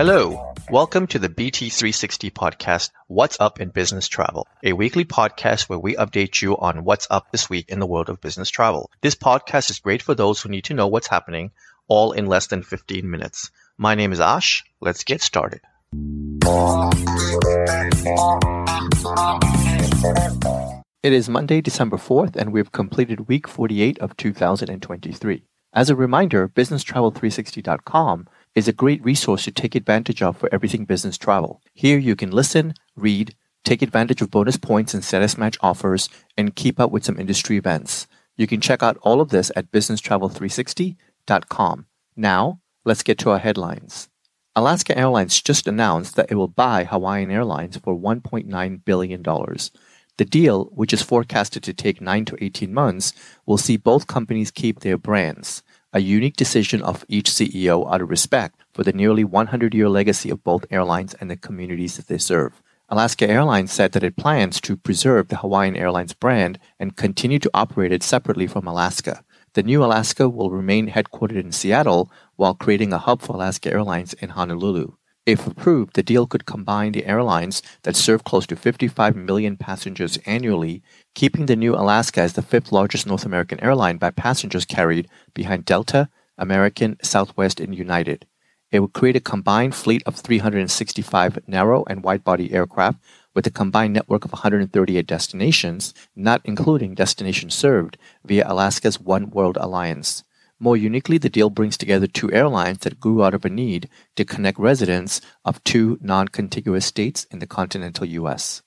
Hello, 0.00 0.49
welcome 0.70 1.08
to 1.08 1.18
the 1.18 1.28
BT360 1.28 2.30
podcast, 2.30 2.90
What's 3.08 3.40
Up 3.40 3.60
in 3.60 3.70
Business 3.70 4.06
Travel, 4.06 4.46
a 4.62 4.72
weekly 4.72 5.04
podcast 5.04 5.68
where 5.68 5.80
we 5.80 5.96
update 5.96 6.40
you 6.40 6.56
on 6.56 6.84
what's 6.84 7.08
up 7.10 7.32
this 7.32 7.50
week 7.50 7.68
in 7.70 7.80
the 7.80 7.88
world 7.88 8.08
of 8.08 8.20
business 8.20 8.50
travel. 8.50 8.88
This 9.00 9.16
podcast 9.16 9.70
is 9.70 9.80
great 9.80 10.00
for 10.00 10.14
those 10.14 10.40
who 10.40 10.48
need 10.48 10.62
to 10.66 10.74
know 10.74 10.86
what's 10.86 11.08
happening, 11.08 11.50
all 11.88 12.12
in 12.12 12.26
less 12.26 12.46
than 12.46 12.62
15 12.62 13.10
minutes. 13.10 13.50
My 13.78 13.96
name 13.96 14.12
is 14.12 14.20
Ash. 14.20 14.62
Let's 14.80 15.02
get 15.02 15.22
started. 15.22 15.60
It 21.02 21.12
is 21.12 21.28
Monday, 21.28 21.60
December 21.60 21.96
4th, 21.96 22.36
and 22.36 22.52
we've 22.52 22.70
completed 22.70 23.26
week 23.26 23.48
48 23.48 23.98
of 23.98 24.16
2023. 24.16 25.42
As 25.72 25.90
a 25.90 25.96
reminder, 25.96 26.48
BusinessTravel360.com 26.48 28.28
is 28.54 28.68
a 28.68 28.72
great 28.72 29.04
resource 29.04 29.44
to 29.44 29.52
take 29.52 29.74
advantage 29.74 30.22
of 30.22 30.36
for 30.36 30.48
everything 30.52 30.84
business 30.84 31.16
travel. 31.16 31.62
Here 31.72 31.98
you 31.98 32.16
can 32.16 32.30
listen, 32.30 32.74
read, 32.96 33.34
take 33.64 33.82
advantage 33.82 34.22
of 34.22 34.30
bonus 34.30 34.56
points 34.56 34.94
and 34.94 35.04
status 35.04 35.36
match 35.38 35.56
offers, 35.60 36.08
and 36.36 36.56
keep 36.56 36.80
up 36.80 36.90
with 36.90 37.04
some 37.04 37.18
industry 37.18 37.56
events. 37.56 38.06
You 38.36 38.46
can 38.46 38.60
check 38.60 38.82
out 38.82 38.98
all 39.02 39.20
of 39.20 39.30
this 39.30 39.50
at 39.54 39.70
businesstravel360.com. 39.70 41.86
Now, 42.16 42.60
let's 42.84 43.02
get 43.02 43.18
to 43.18 43.30
our 43.30 43.38
headlines. 43.38 44.08
Alaska 44.56 44.98
Airlines 44.98 45.40
just 45.40 45.68
announced 45.68 46.16
that 46.16 46.30
it 46.30 46.34
will 46.34 46.48
buy 46.48 46.84
Hawaiian 46.84 47.30
Airlines 47.30 47.76
for 47.76 47.96
$1.9 47.96 48.84
billion. 48.84 49.22
The 49.22 50.24
deal, 50.24 50.64
which 50.66 50.92
is 50.92 51.02
forecasted 51.02 51.62
to 51.62 51.72
take 51.72 52.00
9 52.00 52.24
to 52.26 52.44
18 52.44 52.74
months, 52.74 53.12
will 53.46 53.58
see 53.58 53.76
both 53.76 54.08
companies 54.08 54.50
keep 54.50 54.80
their 54.80 54.98
brands 54.98 55.62
a 55.92 56.00
unique 56.00 56.36
decision 56.36 56.82
of 56.82 57.04
each 57.08 57.30
CEO 57.30 57.92
out 57.92 58.00
of 58.00 58.10
respect 58.10 58.60
for 58.72 58.84
the 58.84 58.92
nearly 58.92 59.24
100 59.24 59.74
year 59.74 59.88
legacy 59.88 60.30
of 60.30 60.44
both 60.44 60.64
airlines 60.70 61.14
and 61.14 61.30
the 61.30 61.36
communities 61.36 61.96
that 61.96 62.06
they 62.06 62.18
serve. 62.18 62.62
Alaska 62.88 63.28
Airlines 63.28 63.72
said 63.72 63.92
that 63.92 64.02
it 64.02 64.16
plans 64.16 64.60
to 64.60 64.76
preserve 64.76 65.28
the 65.28 65.36
Hawaiian 65.36 65.76
Airlines 65.76 66.12
brand 66.12 66.58
and 66.78 66.96
continue 66.96 67.38
to 67.38 67.50
operate 67.54 67.92
it 67.92 68.02
separately 68.02 68.48
from 68.48 68.66
Alaska. 68.66 69.24
The 69.54 69.62
new 69.62 69.84
Alaska 69.84 70.28
will 70.28 70.50
remain 70.50 70.90
headquartered 70.90 71.40
in 71.40 71.52
Seattle 71.52 72.10
while 72.34 72.54
creating 72.54 72.92
a 72.92 72.98
hub 72.98 73.22
for 73.22 73.34
Alaska 73.34 73.72
Airlines 73.72 74.12
in 74.14 74.30
Honolulu. 74.30 74.94
If 75.30 75.46
approved, 75.46 75.94
the 75.94 76.02
deal 76.02 76.26
could 76.26 76.44
combine 76.44 76.90
the 76.90 77.06
airlines 77.06 77.62
that 77.84 77.94
serve 77.94 78.24
close 78.24 78.48
to 78.48 78.56
55 78.56 79.14
million 79.14 79.56
passengers 79.56 80.18
annually, 80.26 80.82
keeping 81.14 81.46
the 81.46 81.54
new 81.54 81.76
Alaska 81.76 82.20
as 82.22 82.32
the 82.32 82.42
fifth 82.42 82.72
largest 82.72 83.06
North 83.06 83.24
American 83.24 83.60
airline 83.60 83.96
by 83.96 84.10
passengers 84.10 84.64
carried 84.64 85.08
behind 85.32 85.64
Delta, 85.64 86.08
American, 86.36 86.96
Southwest, 87.00 87.60
and 87.60 87.76
United. 87.76 88.26
It 88.72 88.80
would 88.80 88.92
create 88.92 89.14
a 89.14 89.20
combined 89.20 89.76
fleet 89.76 90.02
of 90.04 90.16
365 90.16 91.38
narrow 91.46 91.84
and 91.84 92.02
wide 92.02 92.24
body 92.24 92.52
aircraft 92.52 92.98
with 93.32 93.46
a 93.46 93.52
combined 93.52 93.92
network 93.92 94.24
of 94.24 94.32
138 94.32 95.06
destinations, 95.06 95.94
not 96.16 96.40
including 96.44 96.96
destinations 96.96 97.54
served 97.54 97.96
via 98.24 98.44
Alaska's 98.48 98.98
One 98.98 99.30
World 99.30 99.56
Alliance. 99.60 100.24
More 100.62 100.76
uniquely, 100.76 101.16
the 101.16 101.30
deal 101.30 101.48
brings 101.48 101.78
together 101.78 102.06
two 102.06 102.30
airlines 102.32 102.80
that 102.80 103.00
grew 103.00 103.24
out 103.24 103.32
of 103.32 103.46
a 103.46 103.48
need 103.48 103.88
to 104.16 104.26
connect 104.26 104.58
residents 104.58 105.22
of 105.42 105.64
two 105.64 105.98
non 106.02 106.28
contiguous 106.28 106.84
states 106.84 107.24
in 107.30 107.38
the 107.38 107.46
continental 107.46 108.04
U.S. 108.04 108.60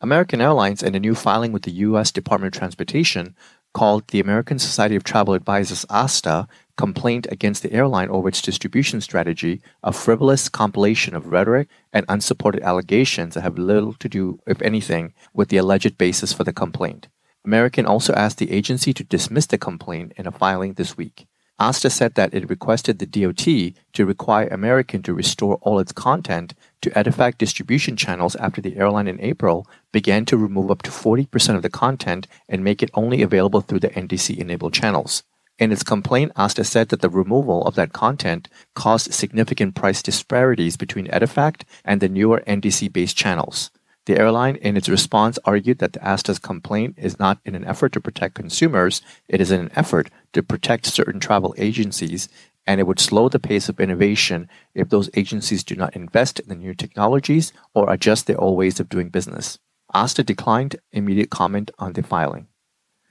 American 0.00 0.40
Airlines, 0.40 0.84
in 0.84 0.94
a 0.94 1.00
new 1.00 1.16
filing 1.16 1.50
with 1.50 1.62
the 1.62 1.72
U.S. 1.86 2.12
Department 2.12 2.54
of 2.54 2.58
Transportation, 2.58 3.34
called 3.74 4.06
the 4.08 4.20
American 4.20 4.60
Society 4.60 4.94
of 4.94 5.02
Travel 5.02 5.34
Advisors 5.34 5.84
ASTA 5.90 6.46
complaint 6.76 7.26
against 7.30 7.64
the 7.64 7.72
airline 7.72 8.08
over 8.08 8.28
its 8.28 8.40
distribution 8.40 9.00
strategy 9.00 9.60
a 9.82 9.92
frivolous 9.92 10.48
compilation 10.48 11.14
of 11.14 11.26
rhetoric 11.26 11.68
and 11.92 12.06
unsupported 12.08 12.62
allegations 12.62 13.34
that 13.34 13.42
have 13.42 13.58
little 13.58 13.94
to 13.94 14.08
do, 14.08 14.38
if 14.46 14.62
anything, 14.62 15.12
with 15.34 15.48
the 15.48 15.56
alleged 15.56 15.98
basis 15.98 16.32
for 16.32 16.44
the 16.44 16.52
complaint. 16.52 17.08
American 17.44 17.84
also 17.84 18.12
asked 18.14 18.38
the 18.38 18.52
agency 18.52 18.92
to 18.92 19.02
dismiss 19.02 19.46
the 19.46 19.58
complaint 19.58 20.12
in 20.16 20.26
a 20.28 20.32
filing 20.32 20.74
this 20.74 20.96
week. 20.96 21.26
ASTA 21.58 21.90
said 21.90 22.14
that 22.14 22.34
it 22.34 22.48
requested 22.48 22.98
the 22.98 23.06
DOT 23.06 23.74
to 23.92 24.06
require 24.06 24.48
American 24.48 25.02
to 25.02 25.14
restore 25.14 25.56
all 25.62 25.78
its 25.78 25.92
content 25.92 26.54
to 26.80 26.90
EDIFACT 26.90 27.38
distribution 27.38 27.96
channels 27.96 28.34
after 28.36 28.60
the 28.60 28.76
airline 28.76 29.06
in 29.06 29.20
April 29.20 29.66
began 29.92 30.24
to 30.24 30.36
remove 30.36 30.70
up 30.70 30.82
to 30.82 30.90
40% 30.90 31.54
of 31.54 31.62
the 31.62 31.70
content 31.70 32.26
and 32.48 32.64
make 32.64 32.82
it 32.82 32.90
only 32.94 33.22
available 33.22 33.60
through 33.60 33.80
the 33.80 33.90
NDC 33.90 34.36
enabled 34.38 34.74
channels. 34.74 35.22
In 35.58 35.70
its 35.70 35.82
complaint, 35.82 36.32
ASTA 36.34 36.64
said 36.64 36.88
that 36.88 37.02
the 37.02 37.10
removal 37.10 37.64
of 37.64 37.76
that 37.76 37.92
content 37.92 38.48
caused 38.74 39.12
significant 39.12 39.74
price 39.74 40.02
disparities 40.02 40.76
between 40.76 41.06
EDIFACT 41.08 41.62
and 41.84 42.00
the 42.00 42.08
newer 42.08 42.42
NDC 42.46 42.92
based 42.92 43.16
channels. 43.16 43.70
The 44.06 44.18
airline, 44.18 44.56
in 44.56 44.76
its 44.76 44.88
response, 44.88 45.38
argued 45.44 45.78
that 45.78 45.92
the 45.92 46.04
ASTA's 46.04 46.40
complaint 46.40 46.94
is 46.98 47.20
not 47.20 47.38
in 47.44 47.54
an 47.54 47.64
effort 47.64 47.92
to 47.92 48.00
protect 48.00 48.34
consumers, 48.34 49.00
it 49.28 49.40
is 49.40 49.52
in 49.52 49.60
an 49.60 49.70
effort 49.76 50.10
to 50.32 50.42
protect 50.42 50.86
certain 50.86 51.20
travel 51.20 51.54
agencies, 51.56 52.28
and 52.66 52.80
it 52.80 52.86
would 52.86 52.98
slow 52.98 53.28
the 53.28 53.38
pace 53.38 53.68
of 53.68 53.78
innovation 53.78 54.48
if 54.74 54.88
those 54.88 55.10
agencies 55.14 55.62
do 55.62 55.76
not 55.76 55.94
invest 55.94 56.40
in 56.40 56.48
the 56.48 56.56
new 56.56 56.74
technologies 56.74 57.52
or 57.74 57.92
adjust 57.92 58.26
their 58.26 58.40
old 58.40 58.56
ways 58.56 58.80
of 58.80 58.88
doing 58.88 59.08
business. 59.08 59.58
ASTA 59.94 60.24
declined 60.24 60.76
immediate 60.90 61.30
comment 61.30 61.70
on 61.78 61.92
the 61.92 62.02
filing. 62.02 62.48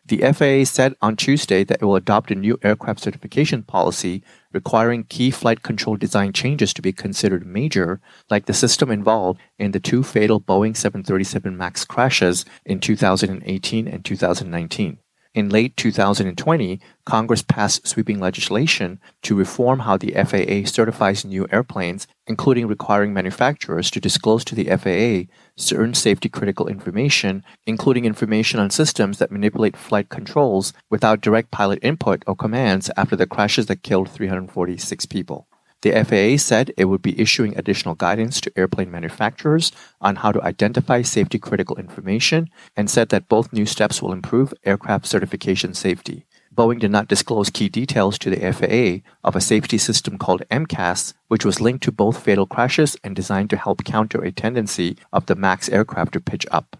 The 0.05 0.33
FAA 0.33 0.65
said 0.65 0.95
on 1.01 1.15
Tuesday 1.15 1.63
that 1.63 1.81
it 1.81 1.85
will 1.85 1.95
adopt 1.95 2.31
a 2.31 2.35
new 2.35 2.57
aircraft 2.63 2.99
certification 3.01 3.61
policy 3.61 4.23
requiring 4.51 5.03
key 5.03 5.29
flight 5.29 5.61
control 5.61 5.95
design 5.95 6.33
changes 6.33 6.73
to 6.73 6.81
be 6.81 6.91
considered 6.91 7.45
major, 7.45 8.01
like 8.29 8.45
the 8.45 8.53
system 8.53 8.89
involved 8.89 9.39
in 9.59 9.71
the 9.71 9.79
two 9.79 10.01
fatal 10.03 10.41
Boeing 10.41 10.75
737 10.75 11.55
MAX 11.55 11.85
crashes 11.85 12.45
in 12.65 12.79
2018 12.79 13.87
and 13.87 14.03
2019. 14.03 14.97
In 15.33 15.47
late 15.47 15.77
2020, 15.77 16.81
Congress 17.05 17.41
passed 17.41 17.87
sweeping 17.87 18.19
legislation 18.19 18.99
to 19.21 19.33
reform 19.33 19.79
how 19.79 19.95
the 19.95 20.11
FAA 20.11 20.69
certifies 20.69 21.23
new 21.23 21.47
airplanes, 21.49 22.05
including 22.27 22.67
requiring 22.67 23.13
manufacturers 23.13 23.89
to 23.91 24.01
disclose 24.01 24.43
to 24.43 24.55
the 24.55 24.65
FAA 24.65 25.31
certain 25.55 25.93
safety 25.93 26.27
critical 26.27 26.67
information, 26.67 27.45
including 27.65 28.03
information 28.03 28.59
on 28.59 28.69
systems 28.69 29.19
that 29.19 29.31
manipulate 29.31 29.77
flight 29.77 30.09
controls 30.09 30.73
without 30.89 31.21
direct 31.21 31.49
pilot 31.49 31.79
input 31.81 32.23
or 32.27 32.35
commands 32.35 32.91
after 32.97 33.15
the 33.15 33.25
crashes 33.25 33.67
that 33.67 33.83
killed 33.83 34.09
346 34.09 35.05
people. 35.05 35.47
The 35.81 36.03
FAA 36.03 36.37
said 36.37 36.73
it 36.77 36.85
would 36.85 37.01
be 37.01 37.19
issuing 37.19 37.57
additional 37.57 37.95
guidance 37.95 38.39
to 38.41 38.51
airplane 38.55 38.91
manufacturers 38.91 39.71
on 39.99 40.17
how 40.17 40.31
to 40.31 40.43
identify 40.43 41.01
safety 41.01 41.39
critical 41.39 41.75
information 41.77 42.49
and 42.77 42.89
said 42.89 43.09
that 43.09 43.27
both 43.27 43.51
new 43.51 43.65
steps 43.65 44.01
will 44.01 44.13
improve 44.13 44.53
aircraft 44.63 45.07
certification 45.07 45.73
safety. 45.73 46.25
Boeing 46.53 46.79
did 46.79 46.91
not 46.91 47.07
disclose 47.07 47.49
key 47.49 47.69
details 47.69 48.19
to 48.19 48.29
the 48.29 48.51
FAA 48.51 49.07
of 49.23 49.35
a 49.35 49.41
safety 49.41 49.77
system 49.77 50.17
called 50.17 50.43
MCAS, 50.51 51.13
which 51.29 51.45
was 51.45 51.61
linked 51.61 51.83
to 51.85 51.91
both 51.91 52.21
fatal 52.21 52.45
crashes 52.45 52.97
and 53.03 53.15
designed 53.15 53.49
to 53.49 53.57
help 53.57 53.83
counter 53.83 54.21
a 54.21 54.31
tendency 54.31 54.97
of 55.13 55.25
the 55.25 55.35
MAX 55.35 55.69
aircraft 55.69 56.13
to 56.13 56.19
pitch 56.19 56.45
up. 56.51 56.77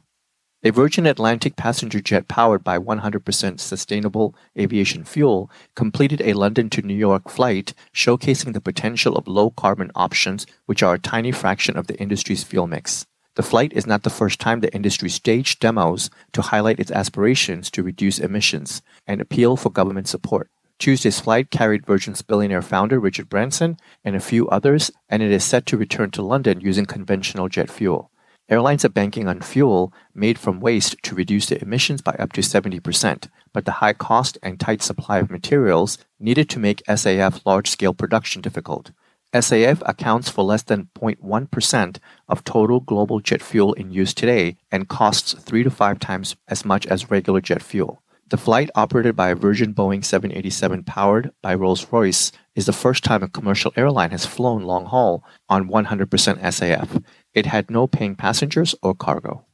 A 0.64 0.70
Virgin 0.70 1.08
Atlantic 1.08 1.56
passenger 1.56 2.02
jet 2.02 2.28
powered 2.28 2.64
by 2.64 2.78
100% 2.78 3.60
sustainable 3.60 4.36
aviation 4.56 5.04
fuel 5.04 5.50
completed 5.74 6.22
a 6.22 6.34
London 6.34 6.70
to 6.70 6.84
New 6.84 6.94
York 6.94 7.30
flight, 7.30 7.74
showcasing 7.96 8.54
the 8.54 8.62
potential 8.62 9.16
of 9.16 9.28
low 9.28 9.50
carbon 9.50 9.90
options, 9.96 10.46
which 10.68 10.84
are 10.84 10.94
a 10.94 11.00
tiny 11.00 11.32
fraction 11.32 11.76
of 11.76 11.88
the 11.88 11.98
industry's 12.00 12.44
fuel 12.44 12.68
mix. 12.68 13.08
The 13.34 13.42
flight 13.42 13.74
is 13.74 13.88
not 13.88 14.04
the 14.04 14.12
first 14.12 14.40
time 14.40 14.60
the 14.60 14.72
industry 14.72 15.10
staged 15.10 15.60
demos 15.62 16.12
to 16.34 16.44
highlight 16.44 16.80
its 16.80 16.92
aspirations 16.92 17.72
to 17.72 17.82
reduce 17.82 18.20
emissions 18.20 18.84
and 19.08 19.20
appeal 19.20 19.58
for 19.58 19.72
government 19.72 20.08
support. 20.08 20.48
Tuesday's 20.78 21.20
flight 21.20 21.50
carried 21.50 21.88
Virgin's 21.88 22.22
billionaire 22.22 22.62
founder 22.62 23.00
Richard 23.00 23.30
Branson 23.30 23.78
and 24.04 24.16
a 24.16 24.20
few 24.20 24.48
others, 24.50 24.92
and 25.10 25.24
it 25.24 25.32
is 25.32 25.44
set 25.44 25.66
to 25.68 25.78
return 25.78 26.12
to 26.12 26.22
London 26.22 26.62
using 26.62 26.86
conventional 26.86 27.50
jet 27.50 27.72
fuel. 27.72 28.11
Airlines 28.52 28.84
are 28.84 28.90
banking 28.90 29.30
on 29.30 29.40
fuel 29.40 29.94
made 30.14 30.38
from 30.38 30.60
waste 30.60 30.98
to 31.04 31.16
reduce 31.16 31.46
their 31.46 31.60
emissions 31.62 32.02
by 32.02 32.12
up 32.20 32.34
to 32.34 32.42
70%, 32.42 33.30
but 33.54 33.64
the 33.64 33.80
high 33.80 33.94
cost 33.94 34.38
and 34.44 34.60
tight 34.60 34.82
supply 34.82 35.20
of 35.20 35.32
materials 35.32 35.98
needed 36.20 36.50
to 36.50 36.60
make 36.60 36.84
SAF 36.86 37.46
large 37.46 37.70
scale 37.70 37.94
production 37.94 38.42
difficult. 38.42 38.92
SAF 39.34 39.82
accounts 39.86 40.30
for 40.30 40.44
less 40.44 40.64
than 40.64 40.90
0.1% 41.00 41.98
of 42.28 42.44
total 42.44 42.82
global 42.82 43.22
jet 43.22 43.42
fuel 43.42 43.72
in 43.74 43.94
use 43.94 44.14
today 44.14 44.58
and 44.70 44.90
costs 44.90 45.34
three 45.34 45.64
to 45.64 45.72
five 45.72 45.98
times 46.00 46.36
as 46.50 46.66
much 46.66 46.86
as 46.88 47.10
regular 47.10 47.40
jet 47.40 47.64
fuel. 47.64 48.04
The 48.32 48.38
flight, 48.38 48.70
operated 48.76 49.16
by 49.16 49.30
a 49.30 49.36
Virgin 49.36 49.74
Boeing 49.74 50.06
787 50.06 50.86
powered 50.86 51.32
by 51.42 51.54
Rolls 51.54 51.88
Royce, 51.92 52.32
is 52.56 52.66
the 52.66 52.72
first 52.72 53.04
time 53.04 53.24
a 53.24 53.28
commercial 53.28 53.74
airline 53.76 54.12
has 54.12 54.26
flown 54.26 54.64
long 54.64 54.86
haul 54.86 55.24
on 55.50 55.68
100% 55.70 56.08
SAF. 56.08 57.04
It 57.34 57.46
had 57.46 57.72
no 57.72 57.88
paying 57.88 58.16
passengers 58.16 58.76
or 58.82 58.94
cargo. 58.94 59.46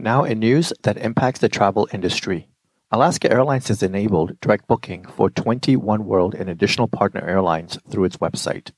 Now, 0.00 0.24
in 0.24 0.40
news 0.40 0.72
that 0.82 0.96
impacts 0.96 1.40
the 1.40 1.48
travel 1.48 1.88
industry. 1.92 2.48
Alaska 2.90 3.30
Airlines 3.30 3.68
has 3.68 3.82
enabled 3.82 4.40
direct 4.40 4.66
booking 4.66 5.04
for 5.04 5.30
21 5.30 6.06
World 6.06 6.34
and 6.34 6.48
additional 6.48 6.88
partner 6.88 7.20
airlines 7.24 7.78
through 7.88 8.04
its 8.04 8.16
website. 8.16 8.72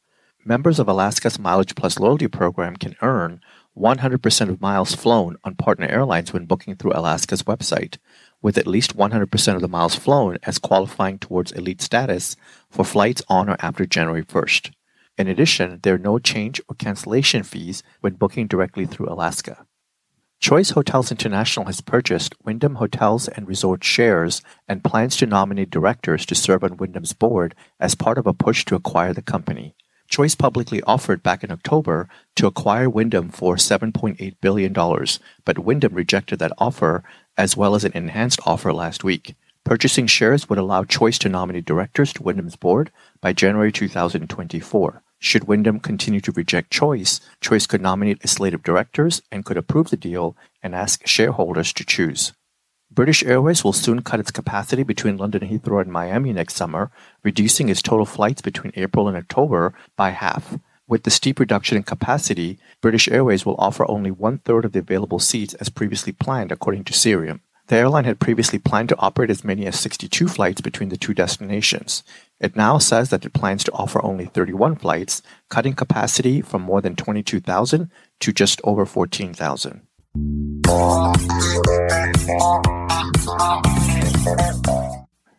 Members 0.45 0.79
of 0.79 0.89
Alaska's 0.89 1.39
Mileage 1.39 1.75
Plus 1.75 1.99
loyalty 1.99 2.27
program 2.27 2.77
can 2.77 2.97
earn 3.01 3.41
100% 3.77 4.49
of 4.49 4.61
miles 4.61 4.95
flown 4.95 5.37
on 5.45 5.55
partner 5.55 5.87
airlines 5.87 6.33
when 6.33 6.45
booking 6.45 6.77
through 6.77 6.93
Alaska's 6.95 7.45
website, 7.45 7.99
with 8.43 8.59
at 8.59 8.67
least 8.67 8.97
100% 8.97 9.55
of 9.55 9.61
the 9.61 9.69
miles 9.69 9.95
flown 9.95 10.39
as 10.43 10.59
qualifying 10.59 11.19
towards 11.19 11.53
elite 11.53 11.81
status 11.83 12.37
for 12.71 12.85
flights 12.85 13.23
on 13.29 13.49
or 13.49 13.57
after 13.61 13.87
January 13.87 14.25
1st. 14.25 14.73
In 15.19 15.29
addition, 15.29 15.81
there 15.83 15.95
are 15.95 15.99
no 15.99 16.19
change 16.19 16.61
or 16.69 16.75
cancellation 16.77 17.43
fees 17.43 17.83
when 18.01 18.15
booking 18.15 18.47
directly 18.47 18.87
through 18.87 19.09
Alaska. 19.13 19.67
Choice 20.41 20.71
Hotels 20.71 21.11
International 21.11 21.67
has 21.67 21.83
purchased 21.83 22.35
Wyndham 22.43 22.77
Hotels 22.77 23.29
and 23.29 23.47
Resorts 23.47 23.87
shares 23.87 24.41
and 24.67 24.83
plans 24.83 25.19
to 25.19 25.27
nominate 25.27 25.69
directors 25.69 26.25
to 26.25 26.35
serve 26.35 26.65
on 26.65 26.79
Wyndham's 26.79 27.13
board 27.13 27.55
as 27.79 27.95
part 27.95 28.17
of 28.17 28.27
a 28.27 28.33
push 28.33 28.65
to 28.65 28.75
acquire 28.75 29.13
the 29.13 29.21
company. 29.21 29.75
Choice 30.09 30.35
publicly 30.35 30.83
offered 30.85 31.23
back 31.23 31.45
in 31.45 31.53
October 31.53 32.09
to 32.37 32.47
acquire 32.47 32.89
Wyndham 32.89 33.29
for 33.29 33.57
$7.8 33.57 34.37
billion, 34.41 34.73
but 35.45 35.59
Wyndham 35.59 35.95
rejected 35.95 36.39
that 36.39 36.53
offer 36.57 37.05
as 37.37 37.57
well 37.57 37.75
as 37.75 37.85
an 37.85 37.93
enhanced 37.95 38.41
offer 38.47 38.73
last 38.73 39.05
week. 39.05 39.35
Purchasing 39.65 40.07
shares 40.07 40.49
would 40.49 40.59
allow 40.59 40.85
Choice 40.85 41.19
to 41.19 41.29
nominate 41.29 41.65
directors 41.65 42.13
to 42.15 42.23
Wyndham's 42.23 42.57
board 42.57 42.91
by 43.21 43.33
January 43.33 43.71
2024. 43.71 45.03
Should 45.19 45.45
Wyndham 45.45 45.81
continue 45.81 46.21
to 46.23 46.33
reject 46.33 46.71
Choice, 46.71 47.21
Choice 47.41 47.67
could 47.67 47.83
nominate 47.83 48.25
a 48.25 48.29
slate 48.29 48.55
of 48.55 48.63
directors 48.63 49.21
and 49.31 49.45
could 49.45 49.59
approve 49.59 49.91
the 49.91 49.97
deal 49.97 50.35
and 50.63 50.75
ask 50.75 51.07
shareholders 51.07 51.75
to 51.75 51.85
choose. 51.85 52.33
British 52.91 53.23
Airways 53.23 53.63
will 53.63 53.73
soon 53.73 54.03
cut 54.03 54.19
its 54.19 54.33
capacity 54.33 54.83
between 54.83 55.17
London 55.17 55.43
Heathrow 55.43 55.81
and 55.81 55.93
Miami 55.93 56.33
next 56.33 56.57
summer, 56.57 56.91
reducing 57.23 57.69
its 57.69 57.83
total 57.83 58.07
flights 58.07 58.43
between 58.43 58.73
April 58.75 59.07
and 59.07 59.17
October 59.17 59.75
by 59.95 60.11
half. 60.11 60.59
With 60.91 61.05
the 61.05 61.11
steep 61.13 61.39
reduction 61.39 61.77
in 61.77 61.85
capacity, 61.85 62.59
British 62.81 63.07
Airways 63.07 63.47
will 63.47 63.55
offer 63.61 63.89
only 63.89 64.11
one 64.11 64.39
third 64.39 64.65
of 64.65 64.73
the 64.73 64.81
available 64.81 65.21
seats 65.21 65.55
as 65.55 65.69
previously 65.69 66.13
planned, 66.13 66.51
according 66.51 66.83
to 66.83 66.93
Cirium. 66.93 67.43
The 67.69 67.77
airline 67.77 68.07
had 68.07 68.19
previously 68.19 68.59
planned 68.59 68.89
to 68.89 68.99
operate 68.99 69.31
as 69.31 69.45
many 69.45 69.67
as 69.67 69.79
62 69.79 70.27
flights 70.27 70.61
between 70.61 70.89
the 70.89 70.97
two 70.97 71.15
destinations. 71.15 72.03
It 72.41 72.57
now 72.57 72.79
says 72.79 73.11
that 73.11 73.25
it 73.25 73.33
plans 73.33 73.63
to 73.65 73.73
offer 73.73 74.05
only 74.05 74.25
31 74.25 74.75
flights, 74.75 75.23
cutting 75.49 75.75
capacity 75.75 76.43
from 76.43 76.63
more 76.63 76.81
than 76.81 76.97
22,000 76.97 77.89
to 78.19 78.33
just 78.33 78.61
over 78.65 78.85
14,000. 78.85 79.83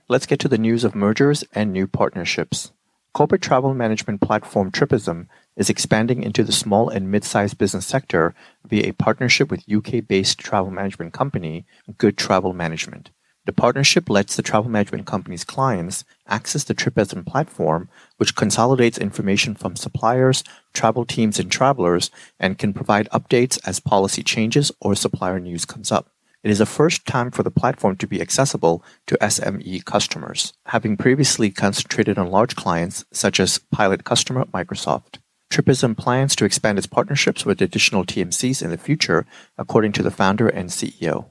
Let's 0.07 0.25
get 0.25 0.39
to 0.39 0.47
the 0.47 0.57
news 0.57 0.85
of 0.85 0.95
mergers 0.95 1.43
and 1.51 1.73
new 1.73 1.87
partnerships. 1.87 2.71
Corporate 3.13 3.41
travel 3.41 3.73
management 3.73 4.21
platform 4.21 4.71
Tripism 4.71 5.27
is 5.57 5.69
expanding 5.69 6.23
into 6.23 6.45
the 6.45 6.53
small 6.53 6.87
and 6.87 7.11
mid-sized 7.11 7.57
business 7.57 7.85
sector 7.85 8.33
via 8.65 8.87
a 8.87 8.93
partnership 8.93 9.51
with 9.51 9.69
UK-based 9.69 10.39
travel 10.39 10.71
management 10.71 11.11
company 11.11 11.65
Good 11.97 12.17
Travel 12.17 12.53
Management. 12.53 13.11
The 13.45 13.51
partnership 13.51 14.09
lets 14.09 14.37
the 14.37 14.41
travel 14.41 14.71
management 14.71 15.07
company's 15.07 15.43
clients 15.43 16.05
access 16.27 16.63
the 16.63 16.73
Tripism 16.73 17.25
platform, 17.25 17.89
which 18.15 18.35
consolidates 18.35 18.97
information 18.97 19.55
from 19.55 19.75
suppliers, 19.75 20.45
travel 20.73 21.03
teams, 21.03 21.37
and 21.37 21.51
travelers, 21.51 22.11
and 22.39 22.57
can 22.57 22.71
provide 22.71 23.09
updates 23.09 23.59
as 23.65 23.81
policy 23.81 24.23
changes 24.23 24.71
or 24.79 24.95
supplier 24.95 25.39
news 25.39 25.65
comes 25.65 25.91
up. 25.91 26.10
It 26.43 26.49
is 26.49 26.57
the 26.57 26.65
first 26.65 27.05
time 27.05 27.29
for 27.29 27.43
the 27.43 27.51
platform 27.51 27.97
to 27.97 28.07
be 28.07 28.19
accessible 28.19 28.83
to 29.07 29.17
SME 29.21 29.85
customers, 29.85 30.53
having 30.67 30.97
previously 30.97 31.51
concentrated 31.51 32.17
on 32.17 32.31
large 32.31 32.55
clients 32.55 33.05
such 33.11 33.39
as 33.39 33.59
pilot 33.71 34.03
customer 34.03 34.45
Microsoft. 34.45 35.19
Tripism 35.51 35.95
plans 35.95 36.35
to 36.37 36.45
expand 36.45 36.77
its 36.77 36.87
partnerships 36.87 37.45
with 37.45 37.61
additional 37.61 38.05
TMCs 38.05 38.63
in 38.63 38.71
the 38.71 38.77
future, 38.77 39.25
according 39.57 39.91
to 39.91 40.01
the 40.01 40.09
founder 40.09 40.47
and 40.47 40.69
CEO. 40.69 41.25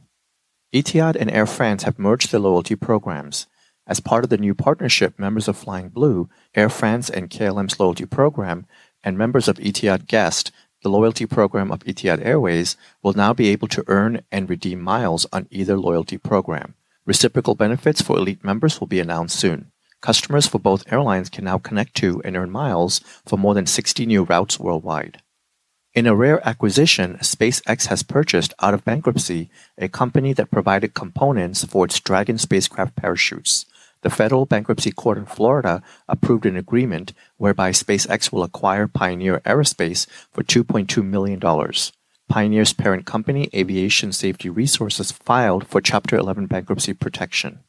Etihad 0.72 1.16
and 1.16 1.30
Air 1.30 1.46
France 1.46 1.82
have 1.82 1.98
merged 1.98 2.30
their 2.30 2.38
loyalty 2.38 2.76
programs. 2.76 3.46
As 3.88 3.98
part 3.98 4.22
of 4.22 4.30
the 4.30 4.38
new 4.38 4.54
partnership, 4.54 5.18
members 5.18 5.48
of 5.48 5.56
Flying 5.56 5.88
Blue, 5.88 6.28
Air 6.54 6.68
France 6.68 7.10
and 7.10 7.28
KLM's 7.28 7.80
loyalty 7.80 8.06
program, 8.06 8.66
and 9.02 9.18
members 9.18 9.48
of 9.48 9.56
Etihad 9.56 10.06
Guest, 10.06 10.52
the 10.82 10.88
loyalty 10.88 11.26
program 11.26 11.70
of 11.70 11.80
Etihad 11.80 12.24
Airways, 12.24 12.76
will 13.02 13.12
now 13.12 13.32
be 13.32 13.48
able 13.48 13.68
to 13.68 13.84
earn 13.86 14.22
and 14.32 14.48
redeem 14.48 14.80
miles 14.80 15.26
on 15.32 15.46
either 15.50 15.76
loyalty 15.76 16.18
program. 16.18 16.74
Reciprocal 17.06 17.54
benefits 17.54 18.00
for 18.00 18.18
elite 18.18 18.44
members 18.44 18.80
will 18.80 18.86
be 18.86 19.00
announced 19.00 19.38
soon. 19.38 19.72
Customers 20.00 20.46
for 20.46 20.58
both 20.58 20.90
airlines 20.90 21.28
can 21.28 21.44
now 21.44 21.58
connect 21.58 21.94
to 21.96 22.22
and 22.24 22.36
earn 22.36 22.50
miles 22.50 23.00
for 23.26 23.38
more 23.38 23.54
than 23.54 23.66
60 23.66 24.06
new 24.06 24.22
routes 24.22 24.58
worldwide. 24.58 25.20
In 25.92 26.06
a 26.06 26.14
rare 26.14 26.46
acquisition, 26.48 27.16
SpaceX 27.16 27.86
has 27.88 28.04
purchased 28.04 28.54
out 28.60 28.74
of 28.74 28.84
bankruptcy 28.84 29.50
a 29.76 29.88
company 29.88 30.32
that 30.34 30.50
provided 30.50 30.94
components 30.94 31.64
for 31.64 31.84
its 31.84 31.98
Dragon 31.98 32.38
spacecraft 32.38 32.94
parachutes. 32.94 33.66
The 34.02 34.10
federal 34.10 34.46
bankruptcy 34.46 34.92
court 34.92 35.18
in 35.18 35.26
Florida 35.26 35.82
approved 36.08 36.46
an 36.46 36.56
agreement 36.56 37.12
whereby 37.36 37.70
SpaceX 37.70 38.32
will 38.32 38.42
acquire 38.42 38.86
Pioneer 38.86 39.40
Aerospace 39.40 40.06
for 40.32 40.42
$2.2 40.42 41.04
million. 41.04 41.40
Pioneer's 42.28 42.72
parent 42.72 43.04
company, 43.04 43.50
Aviation 43.52 44.12
Safety 44.12 44.48
Resources, 44.48 45.10
filed 45.12 45.66
for 45.66 45.80
Chapter 45.80 46.16
11 46.16 46.46
bankruptcy 46.46 46.94
protection. 46.94 47.60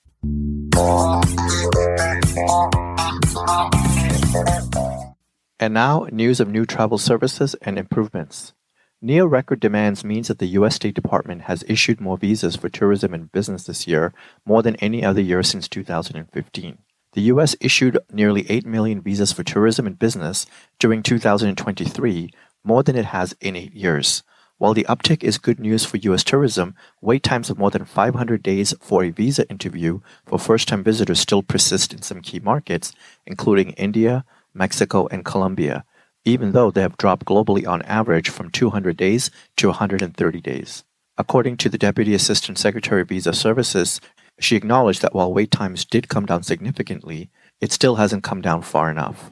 And 5.59 5.73
now, 5.73 6.07
news 6.11 6.39
of 6.39 6.47
new 6.47 6.65
travel 6.65 6.97
services 6.97 7.55
and 7.61 7.77
improvements. 7.77 8.53
Near 9.03 9.25
record 9.25 9.59
demands 9.59 10.03
means 10.03 10.27
that 10.27 10.37
the 10.37 10.53
U.S. 10.59 10.75
State 10.75 10.93
Department 10.93 11.43
has 11.43 11.63
issued 11.67 11.99
more 11.99 12.19
visas 12.19 12.55
for 12.55 12.69
tourism 12.69 13.15
and 13.15 13.31
business 13.31 13.63
this 13.63 13.87
year, 13.87 14.13
more 14.45 14.61
than 14.61 14.75
any 14.75 15.03
other 15.03 15.21
year 15.21 15.41
since 15.41 15.67
2015. 15.67 16.77
The 17.13 17.21
U.S. 17.21 17.55
issued 17.59 17.97
nearly 18.11 18.45
8 18.47 18.63
million 18.67 19.01
visas 19.01 19.31
for 19.33 19.43
tourism 19.43 19.87
and 19.87 19.97
business 19.97 20.45
during 20.77 21.01
2023, 21.01 22.29
more 22.63 22.83
than 22.83 22.95
it 22.95 23.05
has 23.05 23.35
in 23.41 23.55
eight 23.55 23.73
years. 23.73 24.21
While 24.59 24.75
the 24.75 24.85
uptick 24.87 25.23
is 25.23 25.39
good 25.39 25.59
news 25.59 25.83
for 25.83 25.97
U.S. 25.97 26.23
tourism, 26.23 26.75
wait 27.01 27.23
times 27.23 27.49
of 27.49 27.57
more 27.57 27.71
than 27.71 27.85
500 27.85 28.43
days 28.43 28.75
for 28.79 29.03
a 29.03 29.09
visa 29.09 29.49
interview 29.49 30.01
for 30.27 30.37
first 30.37 30.67
time 30.67 30.83
visitors 30.83 31.19
still 31.19 31.41
persist 31.41 31.91
in 31.91 32.03
some 32.03 32.21
key 32.21 32.39
markets, 32.39 32.93
including 33.25 33.71
India, 33.71 34.23
Mexico, 34.53 35.07
and 35.07 35.25
Colombia, 35.25 35.85
even 36.25 36.51
though 36.51 36.71
they 36.71 36.81
have 36.81 36.97
dropped 36.97 37.25
globally 37.25 37.67
on 37.67 37.81
average 37.83 38.29
from 38.29 38.49
200 38.49 38.95
days 38.97 39.31
to 39.57 39.67
130 39.67 40.41
days. 40.41 40.83
According 41.17 41.57
to 41.57 41.69
the 41.69 41.77
Deputy 41.77 42.13
Assistant 42.13 42.57
Secretary 42.57 43.01
of 43.01 43.09
Visa 43.09 43.33
Services, 43.33 43.99
she 44.39 44.55
acknowledged 44.55 45.01
that 45.01 45.13
while 45.13 45.33
wait 45.33 45.51
times 45.51 45.85
did 45.85 46.09
come 46.09 46.25
down 46.25 46.43
significantly, 46.43 47.29
it 47.59 47.71
still 47.71 47.95
hasn't 47.95 48.23
come 48.23 48.41
down 48.41 48.61
far 48.61 48.89
enough. 48.89 49.31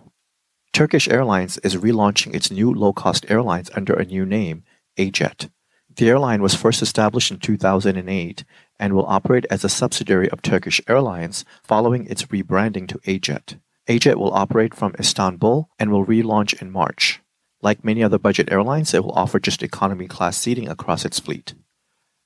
Turkish 0.71 1.07
Airlines 1.07 1.57
is 1.59 1.75
relaunching 1.75 2.35
its 2.35 2.51
new 2.51 2.71
low 2.71 2.93
cost 2.93 3.25
airlines 3.29 3.71
under 3.75 3.93
a 3.93 4.05
new 4.05 4.25
name, 4.25 4.63
AJet. 4.97 5.49
The 5.95 6.07
airline 6.07 6.41
was 6.41 6.53
first 6.53 6.81
established 6.81 7.31
in 7.31 7.39
2008 7.39 8.45
and 8.79 8.93
will 8.93 9.05
operate 9.07 9.45
as 9.49 9.63
a 9.63 9.69
subsidiary 9.69 10.29
of 10.29 10.41
Turkish 10.41 10.79
Airlines 10.87 11.43
following 11.63 12.05
its 12.05 12.25
rebranding 12.25 12.87
to 12.87 12.99
AJet. 12.99 13.59
AJet 13.89 14.17
will 14.17 14.31
operate 14.33 14.75
from 14.75 14.93
Istanbul 14.99 15.67
and 15.79 15.91
will 15.91 16.05
relaunch 16.05 16.61
in 16.61 16.69
March. 16.69 17.21
Like 17.63 17.83
many 17.83 18.03
other 18.03 18.19
budget 18.19 18.51
airlines, 18.51 18.93
it 18.93 19.03
will 19.03 19.13
offer 19.13 19.39
just 19.39 19.63
economy 19.63 20.07
class 20.07 20.37
seating 20.37 20.69
across 20.69 21.05
its 21.05 21.19
fleet. 21.19 21.55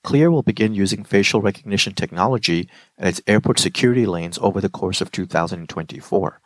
Clear 0.03 0.29
will 0.29 0.43
begin 0.43 0.75
using 0.75 1.05
facial 1.05 1.41
recognition 1.41 1.93
technology 1.93 2.67
at 2.98 3.08
its 3.08 3.22
airport 3.27 3.60
security 3.60 4.05
lanes 4.05 4.38
over 4.41 4.60
the 4.60 4.67
course 4.67 5.00
of 5.00 5.10
2024. 5.10 6.41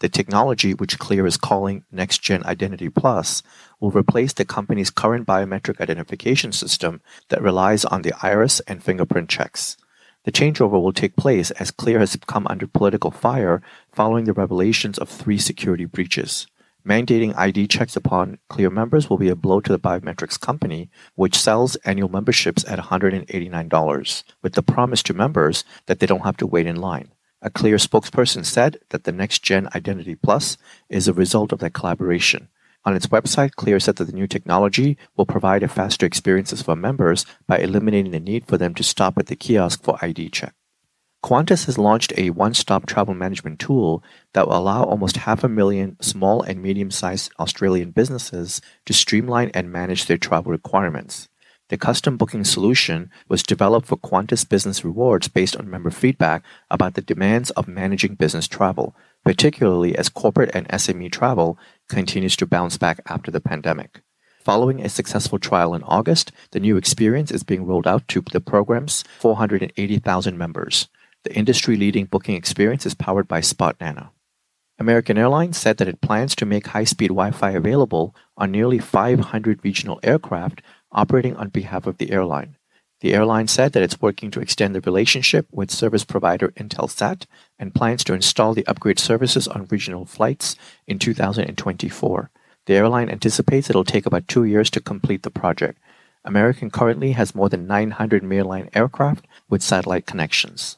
The 0.00 0.08
technology, 0.08 0.72
which 0.72 0.98
Clear 0.98 1.26
is 1.26 1.36
calling 1.36 1.84
Next 1.92 2.22
Gen 2.22 2.42
Identity 2.44 2.88
Plus, 2.88 3.42
will 3.78 3.90
replace 3.90 4.32
the 4.32 4.46
company's 4.46 4.90
current 4.90 5.26
biometric 5.26 5.82
identification 5.82 6.50
system 6.50 7.02
that 7.28 7.42
relies 7.42 7.84
on 7.84 8.00
the 8.00 8.14
iris 8.22 8.60
and 8.60 8.82
fingerprint 8.82 9.28
checks. 9.28 9.76
The 10.24 10.32
changeover 10.32 10.80
will 10.80 10.92
take 10.92 11.16
place 11.16 11.50
as 11.52 11.72
Clear 11.72 11.98
has 11.98 12.16
come 12.26 12.46
under 12.46 12.66
political 12.66 13.10
fire 13.10 13.60
following 13.92 14.24
the 14.24 14.32
revelations 14.32 14.98
of 14.98 15.08
three 15.08 15.38
security 15.38 15.84
breaches. 15.84 16.46
Mandating 16.86 17.36
ID 17.36 17.68
checks 17.68 17.96
upon 17.96 18.38
Clear 18.48 18.70
members 18.70 19.08
will 19.08 19.18
be 19.18 19.28
a 19.28 19.36
blow 19.36 19.60
to 19.60 19.72
the 19.72 19.78
biometrics 19.78 20.38
company, 20.38 20.90
which 21.14 21.38
sells 21.38 21.76
annual 21.84 22.08
memberships 22.08 22.64
at 22.68 22.78
$189, 22.78 24.24
with 24.42 24.54
the 24.54 24.62
promise 24.62 25.02
to 25.04 25.14
members 25.14 25.64
that 25.86 26.00
they 26.00 26.06
don't 26.06 26.24
have 26.24 26.36
to 26.38 26.46
wait 26.46 26.66
in 26.66 26.76
line. 26.76 27.12
A 27.40 27.50
Clear 27.50 27.76
spokesperson 27.76 28.44
said 28.44 28.78
that 28.90 29.04
the 29.04 29.12
next 29.12 29.42
gen 29.42 29.68
Identity 29.74 30.14
Plus 30.14 30.56
is 30.88 31.08
a 31.08 31.12
result 31.12 31.52
of 31.52 31.58
that 31.60 31.72
collaboration. 31.72 32.48
On 32.84 32.96
its 32.96 33.06
website, 33.06 33.54
Clear 33.54 33.78
said 33.78 33.96
that 33.96 34.06
the 34.06 34.12
new 34.12 34.26
technology 34.26 34.98
will 35.16 35.26
provide 35.26 35.62
a 35.62 35.68
faster 35.68 36.04
experiences 36.04 36.62
for 36.62 36.74
members 36.74 37.24
by 37.46 37.58
eliminating 37.58 38.10
the 38.10 38.20
need 38.20 38.46
for 38.46 38.58
them 38.58 38.74
to 38.74 38.82
stop 38.82 39.16
at 39.18 39.26
the 39.26 39.36
kiosk 39.36 39.84
for 39.84 39.98
ID 40.02 40.30
check. 40.30 40.54
Qantas 41.24 41.66
has 41.66 41.78
launched 41.78 42.12
a 42.16 42.30
one-stop 42.30 42.84
travel 42.86 43.14
management 43.14 43.60
tool 43.60 44.02
that 44.32 44.48
will 44.48 44.56
allow 44.56 44.82
almost 44.82 45.18
half 45.18 45.44
a 45.44 45.48
million 45.48 45.96
small 46.00 46.42
and 46.42 46.60
medium-sized 46.60 47.30
Australian 47.38 47.92
businesses 47.92 48.60
to 48.86 48.92
streamline 48.92 49.52
and 49.54 49.70
manage 49.70 50.06
their 50.06 50.18
travel 50.18 50.50
requirements. 50.50 51.28
The 51.68 51.78
custom 51.78 52.16
booking 52.16 52.44
solution 52.44 53.10
was 53.28 53.44
developed 53.44 53.86
for 53.86 53.96
Qantas 53.96 54.46
Business 54.46 54.84
Rewards 54.84 55.28
based 55.28 55.56
on 55.56 55.70
member 55.70 55.90
feedback 55.90 56.42
about 56.70 56.94
the 56.94 57.00
demands 57.00 57.50
of 57.52 57.68
managing 57.68 58.16
business 58.16 58.48
travel, 58.48 58.94
particularly 59.24 59.96
as 59.96 60.08
corporate 60.08 60.50
and 60.54 60.68
SME 60.68 61.10
travel 61.12 61.56
continues 61.92 62.36
to 62.36 62.46
bounce 62.46 62.76
back 62.76 63.00
after 63.06 63.30
the 63.30 63.40
pandemic. 63.40 64.02
Following 64.44 64.80
a 64.80 64.88
successful 64.88 65.38
trial 65.38 65.74
in 65.74 65.84
August, 65.84 66.32
the 66.50 66.58
new 66.58 66.76
experience 66.76 67.30
is 67.30 67.44
being 67.44 67.64
rolled 67.64 67.86
out 67.86 68.08
to 68.08 68.20
the 68.32 68.40
program's 68.40 69.04
480,000 69.20 70.36
members. 70.36 70.88
The 71.22 71.34
industry 71.34 71.76
leading 71.76 72.06
booking 72.06 72.34
experience 72.34 72.84
is 72.84 72.94
powered 72.94 73.28
by 73.28 73.40
Spotnana. 73.40 74.10
American 74.78 75.16
Airlines 75.16 75.56
said 75.56 75.76
that 75.76 75.86
it 75.86 76.00
plans 76.00 76.34
to 76.34 76.46
make 76.46 76.66
high 76.68 76.82
speed 76.82 77.08
Wi 77.08 77.30
Fi 77.30 77.52
available 77.52 78.16
on 78.36 78.50
nearly 78.50 78.78
500 78.78 79.60
regional 79.62 80.00
aircraft 80.02 80.60
operating 80.90 81.36
on 81.36 81.50
behalf 81.50 81.86
of 81.86 81.98
the 81.98 82.10
airline. 82.10 82.56
The 83.02 83.14
airline 83.14 83.48
said 83.48 83.72
that 83.72 83.82
it's 83.82 84.00
working 84.00 84.30
to 84.30 84.40
extend 84.40 84.76
the 84.76 84.80
relationship 84.80 85.48
with 85.50 85.72
service 85.72 86.04
provider 86.04 86.50
Intelsat 86.52 87.26
and 87.58 87.74
plans 87.74 88.04
to 88.04 88.14
install 88.14 88.54
the 88.54 88.66
upgrade 88.68 89.00
services 89.00 89.48
on 89.48 89.66
regional 89.70 90.06
flights 90.06 90.54
in 90.86 91.00
2024. 91.00 92.30
The 92.66 92.74
airline 92.74 93.10
anticipates 93.10 93.68
it'll 93.68 93.82
take 93.82 94.06
about 94.06 94.28
two 94.28 94.44
years 94.44 94.70
to 94.70 94.80
complete 94.80 95.24
the 95.24 95.32
project. 95.32 95.80
American 96.24 96.70
currently 96.70 97.10
has 97.12 97.34
more 97.34 97.48
than 97.48 97.66
900 97.66 98.22
mainline 98.22 98.68
aircraft 98.72 99.26
with 99.50 99.62
satellite 99.62 100.06
connections. 100.06 100.76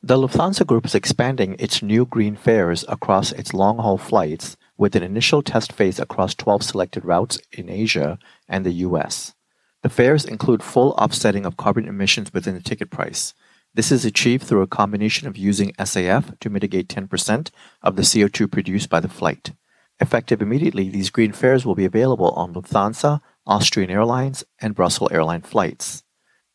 The 0.00 0.16
Lufthansa 0.16 0.64
Group 0.64 0.86
is 0.86 0.94
expanding 0.94 1.56
its 1.58 1.82
new 1.82 2.06
green 2.06 2.36
fares 2.36 2.84
across 2.86 3.32
its 3.32 3.52
long 3.52 3.78
haul 3.78 3.98
flights 3.98 4.56
with 4.76 4.94
an 4.94 5.02
initial 5.02 5.42
test 5.42 5.72
phase 5.72 5.98
across 5.98 6.36
12 6.36 6.62
selected 6.62 7.04
routes 7.04 7.40
in 7.50 7.68
Asia 7.68 8.16
and 8.48 8.64
the 8.64 8.86
US. 8.86 9.34
The 9.82 9.88
fares 9.88 10.24
include 10.24 10.62
full 10.62 10.90
offsetting 10.92 11.46
of 11.46 11.56
carbon 11.56 11.86
emissions 11.86 12.32
within 12.32 12.54
the 12.54 12.62
ticket 12.62 12.90
price. 12.90 13.32
This 13.74 13.92
is 13.92 14.04
achieved 14.04 14.42
through 14.42 14.62
a 14.62 14.66
combination 14.66 15.28
of 15.28 15.36
using 15.36 15.72
SAF 15.78 16.38
to 16.40 16.50
mitigate 16.50 16.88
10% 16.88 17.50
of 17.82 17.94
the 17.94 18.02
CO2 18.02 18.50
produced 18.50 18.90
by 18.90 18.98
the 18.98 19.08
flight. 19.08 19.52
Effective 20.00 20.42
immediately, 20.42 20.88
these 20.88 21.10
green 21.10 21.32
fares 21.32 21.64
will 21.64 21.74
be 21.74 21.84
available 21.84 22.30
on 22.30 22.54
Lufthansa, 22.54 23.20
Austrian 23.46 23.90
Airlines, 23.90 24.44
and 24.60 24.74
Brussels 24.74 25.12
Airline 25.12 25.42
flights. 25.42 26.02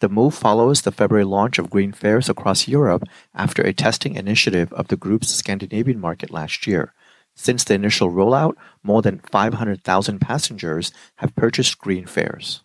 The 0.02 0.10
move 0.10 0.34
follows 0.34 0.82
the 0.82 0.92
February 0.92 1.24
launch 1.24 1.58
of 1.60 1.70
green 1.70 1.94
fares 1.94 2.28
across 2.28 2.68
Europe 2.68 3.04
after 3.34 3.62
a 3.62 3.72
testing 3.72 4.16
initiative 4.16 4.74
of 4.74 4.90
the 4.90 4.98
group's 4.98 5.30
Scandinavian 5.30 6.00
market 6.00 6.30
last 6.30 6.68
year. 6.68 6.94
Since 7.36 7.64
the 7.64 7.74
initial 7.74 8.12
rollout, 8.12 8.56
more 8.84 9.02
than 9.02 9.20
500,000 9.20 10.20
passengers 10.20 10.92
have 11.18 11.36
purchased 11.36 11.80
green 11.80 12.06
fares. 12.06 12.64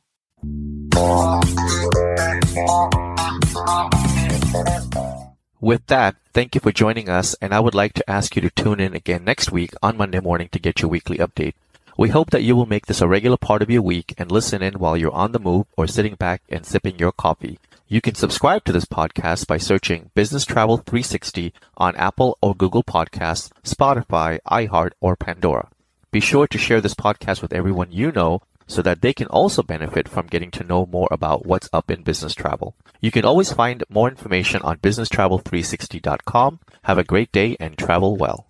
With 5.61 5.87
that, 5.87 6.15
thank 6.33 6.55
you 6.55 6.61
for 6.61 6.71
joining 6.71 7.09
us, 7.09 7.35
and 7.41 7.53
I 7.53 7.59
would 7.59 7.75
like 7.75 7.95
to 7.95 8.09
ask 8.09 8.37
you 8.37 8.43
to 8.43 8.51
tune 8.51 8.79
in 8.79 8.95
again 8.95 9.25
next 9.25 9.51
week 9.51 9.73
on 9.83 9.97
Monday 9.97 10.21
morning 10.21 10.49
to 10.53 10.61
get 10.61 10.81
your 10.81 10.91
weekly 10.91 11.19
update. 11.19 11.55
We 11.97 12.11
hope 12.11 12.31
that 12.31 12.45
you 12.45 12.55
will 12.55 12.67
make 12.67 12.87
this 12.87 13.01
a 13.01 13.09
regular 13.09 13.37
part 13.37 13.63
of 13.63 13.71
your 13.71 13.83
week 13.83 14.15
and 14.17 14.31
listen 14.31 14.63
in 14.63 14.75
while 14.75 14.97
you're 14.97 15.11
on 15.11 15.33
the 15.33 15.41
move 15.41 15.67
or 15.77 15.89
sitting 15.89 16.15
back 16.15 16.43
and 16.49 16.65
sipping 16.65 17.01
your 17.01 17.11
coffee. 17.11 17.59
You 17.89 18.01
can 18.01 18.15
subscribe 18.15 18.65
to 18.65 18.73
this 18.73 18.85
podcast 18.85 19.49
by 19.49 19.59
searching 19.59 20.13
Business 20.15 20.45
Travel 20.45 20.77
360 20.77 21.53
on 21.77 21.97
Apple 21.97 22.39
or 22.41 22.55
Google 22.55 22.85
Podcasts, 22.85 23.51
Spotify, 23.65 24.39
iHeart, 24.49 24.93
or 25.01 25.17
Pandora. 25.17 25.71
Be 26.13 26.21
sure 26.21 26.47
to 26.47 26.59
share 26.59 26.81
this 26.81 26.95
podcast 26.95 27.43
with 27.43 27.53
everyone 27.53 27.89
you 27.91 28.13
know 28.13 28.43
so 28.69 28.83
that 28.83 29.01
they 29.01 29.13
can 29.13 29.27
also 29.27 29.65
benefit 29.65 30.09
from 30.09 30.29
getting 30.29 30.53
to 30.53 30.63
know 30.63 30.87
more 30.87 31.09
about 31.11 31.45
what's 31.45 31.69
up 31.73 31.91
in 31.91 32.03
business 32.03 32.35
travel. 32.35 32.77
You 33.01 33.11
can 33.11 33.25
always 33.25 33.53
find 33.53 33.83
more 33.89 34.09
information 34.09 34.63
on 34.63 34.77
businesstravel360.com. 34.79 36.61
Have 36.83 36.99
a 36.99 37.05
great 37.05 37.33
day 37.33 37.57
and 37.59 37.77
travel 37.77 38.17
well. 38.17 38.47